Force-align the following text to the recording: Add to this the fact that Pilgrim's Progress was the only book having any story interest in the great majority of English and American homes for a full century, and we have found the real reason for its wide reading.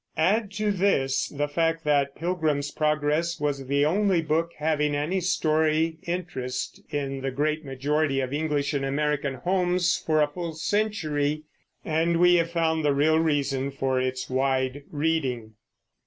Add 0.17 0.49
to 0.53 0.71
this 0.71 1.29
the 1.29 1.47
fact 1.47 1.83
that 1.83 2.15
Pilgrim's 2.15 2.71
Progress 2.71 3.39
was 3.39 3.67
the 3.67 3.85
only 3.85 4.19
book 4.19 4.49
having 4.57 4.95
any 4.95 5.19
story 5.19 5.99
interest 6.07 6.81
in 6.89 7.21
the 7.21 7.29
great 7.29 7.63
majority 7.63 8.19
of 8.19 8.33
English 8.33 8.73
and 8.73 8.83
American 8.83 9.35
homes 9.35 10.01
for 10.03 10.19
a 10.19 10.27
full 10.27 10.53
century, 10.53 11.43
and 11.85 12.19
we 12.19 12.33
have 12.37 12.49
found 12.49 12.83
the 12.83 12.95
real 12.95 13.19
reason 13.19 13.69
for 13.69 14.01
its 14.01 14.27
wide 14.27 14.85
reading. 14.89 15.53